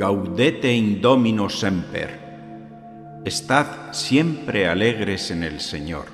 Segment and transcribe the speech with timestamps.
[0.00, 3.20] Gaudete in Domino semper.
[3.26, 6.06] Estad siempre alegres en el Señor.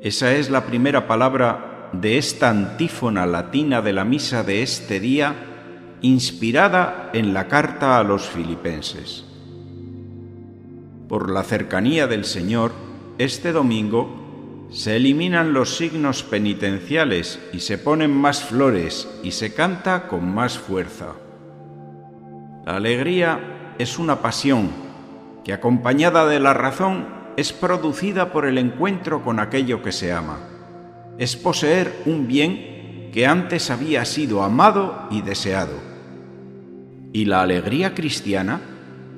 [0.00, 5.34] Esa es la primera palabra de esta antífona latina de la misa de este día,
[6.00, 9.26] inspirada en la carta a los filipenses.
[11.10, 12.72] Por la cercanía del Señor,
[13.18, 20.08] este domingo se eliminan los signos penitenciales y se ponen más flores y se canta
[20.08, 21.16] con más fuerza.
[22.64, 24.70] La alegría es una pasión
[25.44, 30.38] que acompañada de la razón es producida por el encuentro con aquello que se ama.
[31.18, 35.72] Es poseer un bien que antes había sido amado y deseado.
[37.12, 38.60] Y la alegría cristiana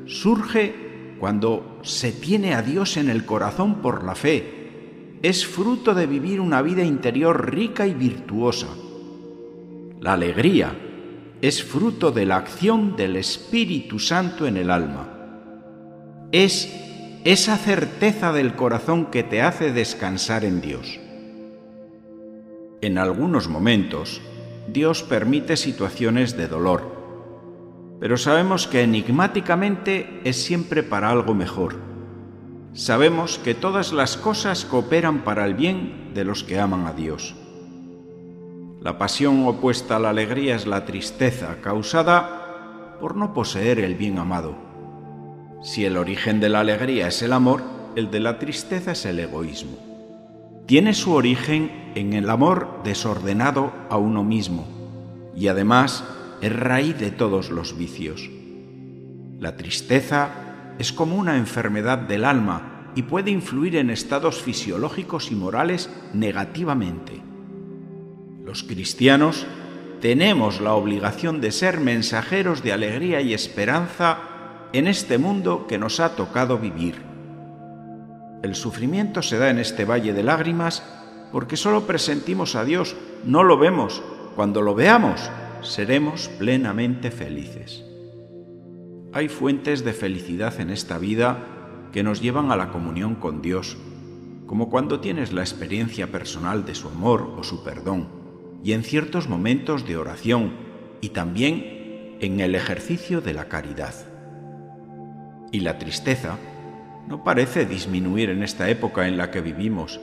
[0.06, 5.18] surge cuando se tiene a Dios en el corazón por la fe.
[5.22, 8.68] Es fruto de vivir una vida interior rica y virtuosa.
[10.00, 10.74] La alegría
[11.46, 15.14] es fruto de la acción del Espíritu Santo en el alma
[16.32, 16.74] es
[17.24, 20.98] esa certeza del corazón que te hace descansar en Dios.
[22.80, 24.22] En algunos momentos,
[24.68, 26.80] Dios permite situaciones de dolor,
[28.00, 31.76] pero sabemos que enigmáticamente es siempre para algo mejor.
[32.72, 37.36] Sabemos que todas las cosas cooperan para el bien de los que aman a Dios.
[38.84, 44.18] La pasión opuesta a la alegría es la tristeza causada por no poseer el bien
[44.18, 44.58] amado.
[45.62, 47.62] Si el origen de la alegría es el amor,
[47.96, 49.78] el de la tristeza es el egoísmo.
[50.66, 54.66] Tiene su origen en el amor desordenado a uno mismo
[55.34, 56.04] y además
[56.42, 58.28] es raíz de todos los vicios.
[59.40, 65.36] La tristeza es como una enfermedad del alma y puede influir en estados fisiológicos y
[65.36, 67.33] morales negativamente.
[68.44, 69.46] Los cristianos
[70.02, 74.18] tenemos la obligación de ser mensajeros de alegría y esperanza
[74.74, 76.96] en este mundo que nos ha tocado vivir.
[78.42, 80.82] El sufrimiento se da en este valle de lágrimas
[81.32, 82.94] porque solo presentimos a Dios,
[83.24, 84.02] no lo vemos.
[84.36, 85.30] Cuando lo veamos,
[85.62, 87.82] seremos plenamente felices.
[89.14, 91.38] Hay fuentes de felicidad en esta vida
[91.92, 93.78] que nos llevan a la comunión con Dios,
[94.46, 98.13] como cuando tienes la experiencia personal de su amor o su perdón,
[98.64, 100.52] y en ciertos momentos de oración,
[101.00, 103.94] y también en el ejercicio de la caridad
[105.54, 106.36] y la tristeza
[107.06, 110.00] no parece disminuir en esta época en la que vivimos.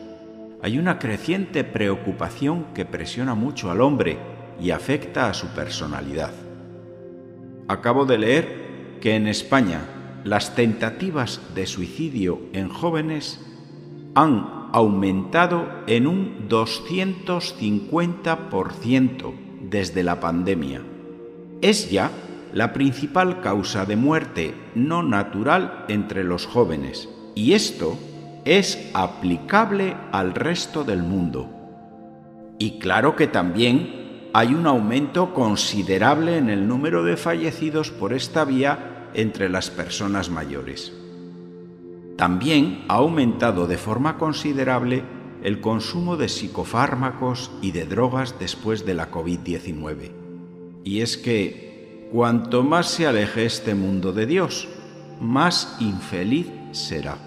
[0.62, 4.18] Hay una creciente preocupación que presiona mucho al hombre
[4.62, 6.32] y afecta a su personalidad.
[7.68, 9.82] Acabo de leer que en España
[10.24, 13.42] las tentativas de suicidio en jóvenes
[14.16, 19.34] han aumentado en un 250%
[19.70, 20.82] desde la pandemia.
[21.62, 22.12] Es ya
[22.54, 27.98] la principal causa de muerte no natural entre los jóvenes, y esto
[28.46, 31.50] es aplicable al resto del mundo.
[32.58, 38.46] Y claro que también hay un aumento considerable en el número de fallecidos por esta
[38.46, 40.94] vía entre las personas mayores.
[42.22, 45.02] También ha aumentado de forma considerable
[45.42, 50.12] el consumo de psicofármacos y de drogas después de la COVID-19.
[50.84, 51.72] Y es que
[52.12, 54.68] Cuanto más se aleje este mundo de Dios,
[55.20, 57.18] más infeliz será.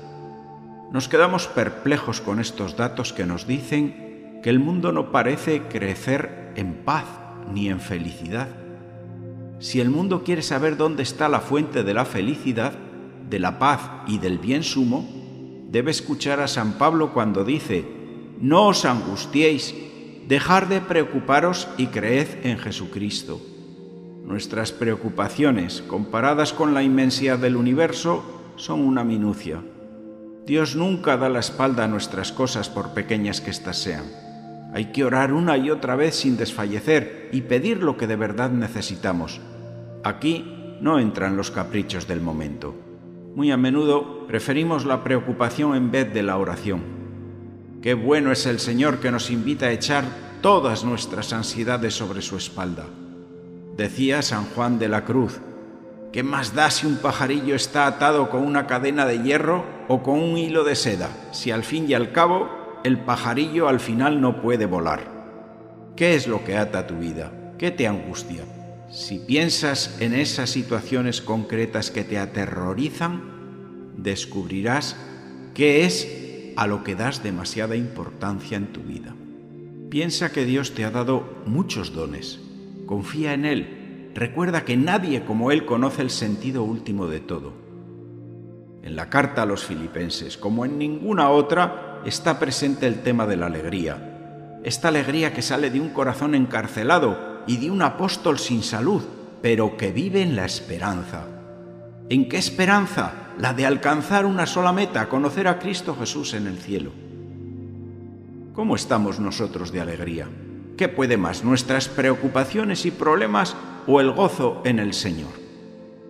[0.92, 6.52] Nos quedamos perplejos con estos datos que nos dicen que el mundo no parece crecer
[6.54, 7.06] en paz
[7.52, 8.48] ni en felicidad.
[9.58, 12.74] Si el mundo quiere saber dónde está la fuente de la felicidad,
[13.34, 15.04] de la paz y del bien sumo,
[15.68, 17.84] debe escuchar a San Pablo cuando dice,
[18.38, 19.74] no os angustiéis,
[20.28, 23.40] dejar de preocuparos y creed en Jesucristo
[24.24, 29.60] Nuestras preocupaciones, comparadas con la inmensidad del universo, son una minucia.
[30.46, 34.04] Dios nunca da la espalda a nuestras cosas por pequeñas que éstas sean.
[34.72, 38.50] Hay que orar una y otra vez sin desfallecer y pedir lo que de verdad
[38.50, 39.40] necesitamos.
[40.04, 42.93] Aquí no entran los caprichos del momento.
[43.34, 46.82] Muy a menudo preferimos la preocupación en vez de la oración.
[47.82, 50.04] Qué bueno es el Señor que nos invita a echar
[50.40, 52.86] todas nuestras ansiedades sobre su espalda.
[53.76, 55.40] Decía San Juan de la Cruz,
[56.12, 60.20] ¿qué más da si un pajarillo está atado con una cadena de hierro o con
[60.20, 62.48] un hilo de seda, si al fin y al cabo
[62.84, 65.10] el pajarillo al final no puede volar?
[65.96, 67.32] ¿Qué es lo que ata tu vida?
[67.58, 68.44] ¿Qué te angustia?
[68.94, 74.96] Si piensas en esas situaciones concretas que te aterrorizan, descubrirás
[75.52, 76.08] qué es
[76.56, 79.16] a lo que das demasiada importancia en tu vida.
[79.90, 82.38] Piensa que Dios te ha dado muchos dones
[82.86, 87.52] Confía en Él recuerda que nadie como Él conoce el sentido último de todo.
[88.82, 93.36] En la carta a los filipenses, como en ninguna otra, está presente el tema de
[93.36, 94.60] la alegría.
[94.62, 99.02] Esta alegría que sale de un corazón encarcelado y de un apóstol sin salud,
[99.42, 101.26] pero que vive en la esperanza.
[102.08, 103.12] ¿En qué esperanza?
[103.38, 106.92] La de alcanzar una sola meta, conocer a Cristo Jesús en el cielo.
[108.54, 110.28] ¿Cómo estamos nosotros de alegría?
[110.76, 113.56] ¿Qué puede más, nuestras preocupaciones y problemas
[113.86, 115.32] o el gozo en el Señor?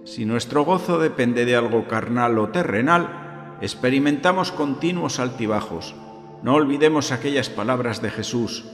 [0.05, 5.95] Si nuestro gozo depende de algo carnal o terrenal, experimentamos continuos altibajos.
[6.43, 8.67] No olvidemos aquellas palabras de Jesús,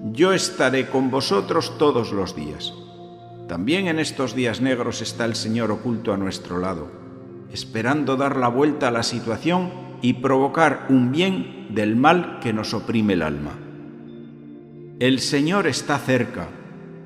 [0.00, 2.72] yo estaré con vosotros todos los días.
[3.48, 6.90] También en estos días negros está el Señor oculto a nuestro lado,
[7.52, 9.70] esperando dar la vuelta a la situación
[10.02, 13.52] y provocar un bien del mal que nos oprime el alma.
[14.98, 16.48] El Señor está cerca.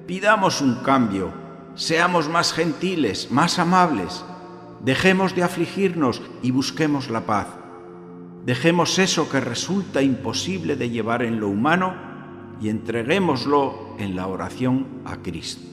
[0.07, 1.33] Pidamos un cambio.
[1.75, 4.25] Seamos más gentiles, más amables.
[4.81, 7.49] Dejemos de afligirnos y busquemos la paz.
[8.45, 12.10] Dejemos eso que resulta imposible de llevar en lo humano
[12.61, 15.67] y entreguémoslo en la oración a Cristo.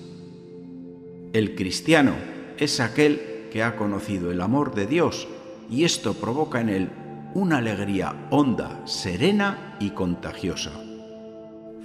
[1.34, 2.13] El cristiano
[2.57, 5.28] es aquel que ha conocido el amor de Dios
[5.69, 6.89] y esto provoca en él
[7.34, 10.72] una alegría honda, serena y contagiosa.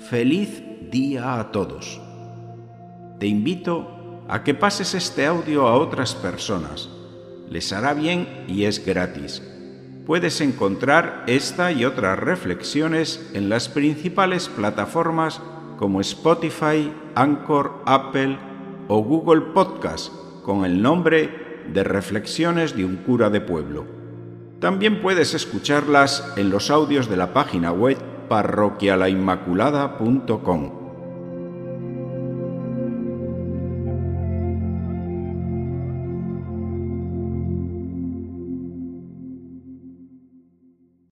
[0.09, 2.01] Feliz día a todos.
[3.19, 6.89] Te invito a que pases este audio a otras personas.
[7.51, 9.43] Les hará bien y es gratis.
[10.07, 15.41] Puedes encontrar esta y otras reflexiones en las principales plataformas
[15.79, 18.37] como Spotify, Anchor, Apple
[18.89, 20.13] o Google Podcast
[20.43, 23.87] con el nombre de Reflexiones de un cura de pueblo.
[24.59, 27.97] También puedes escucharlas en los audios de la página web
[28.29, 30.82] parroquialainmaculada.com.